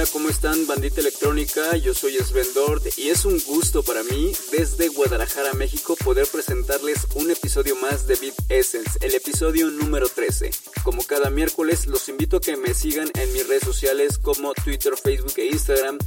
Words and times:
Hola, 0.00 0.08
¿cómo 0.14 0.30
están, 0.30 0.66
bandita 0.66 1.02
electrónica? 1.02 1.76
Yo 1.76 1.92
soy 1.92 2.14
Sven 2.14 2.46
Dort 2.54 2.86
y 2.96 3.10
es 3.10 3.26
un 3.26 3.38
gusto 3.46 3.82
para 3.82 4.02
mí, 4.02 4.32
desde 4.50 4.88
Guadalajara, 4.88 5.52
México, 5.52 5.94
poder 5.94 6.26
presentarles 6.26 7.06
un 7.16 7.30
episodio 7.30 7.76
más 7.76 8.06
de 8.06 8.14
Beat 8.14 8.34
Essence, 8.48 8.98
el 9.02 9.14
episodio 9.14 9.66
número 9.70 10.08
13. 10.08 10.52
Como 10.84 11.02
cada 11.02 11.28
miércoles, 11.28 11.86
los 11.86 12.08
invito 12.08 12.38
a 12.38 12.40
que 12.40 12.56
me 12.56 12.72
sigan 12.72 13.10
en 13.12 13.30
mis 13.34 13.46
redes 13.46 13.62
sociales 13.62 14.16
como 14.16 14.54
Twitter, 14.54 14.94
Facebook 14.96 15.34
e 15.36 15.48
Instagram. 15.48 15.98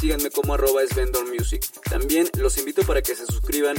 Síganme 0.00 0.30
como 0.30 0.54
arroba 0.54 0.82
Music. 1.36 1.64
También 1.90 2.28
los 2.38 2.56
invito 2.58 2.82
para 2.82 3.02
que 3.02 3.16
se 3.16 3.26
suscriban 3.26 3.76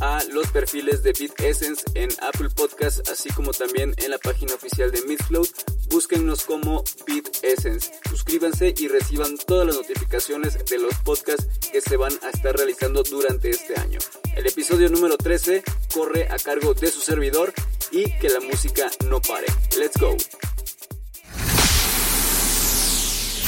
a 0.00 0.22
los 0.32 0.48
perfiles 0.48 1.02
de 1.02 1.12
Beat 1.12 1.40
Essence 1.40 1.84
en 1.94 2.10
Apple 2.22 2.48
Podcast, 2.50 3.08
así 3.08 3.30
como 3.30 3.52
también 3.52 3.94
en 3.98 4.10
la 4.10 4.18
página 4.18 4.54
oficial 4.54 4.90
de 4.90 5.02
Mixcloud. 5.02 5.48
Búsquennos 5.88 6.44
como 6.44 6.82
Beat 7.06 7.28
Essence. 7.42 7.92
Suscríbanse 8.08 8.74
y 8.76 8.88
reciban 8.88 9.36
todas 9.46 9.66
las 9.66 9.76
notificaciones 9.76 10.58
de 10.64 10.78
los 10.78 10.94
podcasts 11.04 11.46
que 11.70 11.80
se 11.80 11.96
van 11.96 12.12
a 12.22 12.30
estar 12.30 12.56
realizando 12.56 13.02
durante 13.04 13.50
este 13.50 13.78
año. 13.78 14.00
El 14.34 14.46
episodio 14.46 14.88
número 14.88 15.16
13 15.16 15.62
corre 15.94 16.28
a 16.30 16.38
cargo 16.38 16.74
de 16.74 16.90
su 16.90 17.00
servidor 17.00 17.52
y 17.92 18.10
que 18.18 18.28
la 18.28 18.40
música 18.40 18.90
no 19.06 19.20
pare. 19.20 19.46
Let's 19.78 19.98
go. 20.00 20.16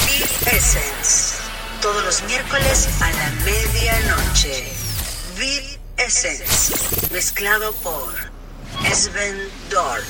Beat 0.07 0.55
Essence. 0.55 1.42
Todos 1.83 2.05
los 2.05 2.23
miércoles 2.29 2.89
a 3.01 3.11
la 3.11 3.31
medianoche. 3.45 4.73
Beat 5.37 5.81
Essence. 5.97 6.73
Mezclado 7.11 7.73
por 7.83 8.15
Sven 8.93 9.51
Dorn. 9.69 10.05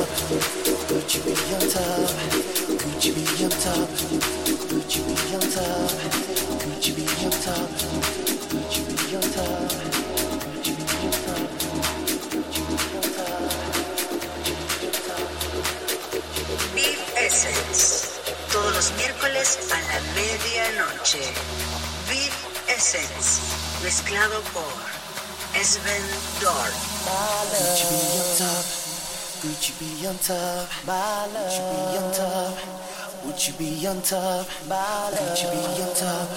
Thank 0.00 0.30
you. 0.30 0.39
On 33.90 34.00
top? 34.02 34.46
Could 34.46 35.38
you 35.42 35.50
be 35.50 35.56
on 35.82 35.94
top? 35.96 36.28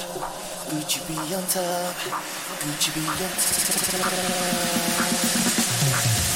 Could 0.69 0.95
you 0.95 1.01
be 1.07 1.13
on 1.35 1.43
top? 1.45 1.95
Could 2.59 2.87
you 2.87 2.93
be 2.93 3.01
on 3.07 3.15
top? 6.23 6.32